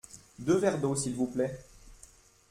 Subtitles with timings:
[0.39, 1.63] Deux verres d’eau s’il vous plait.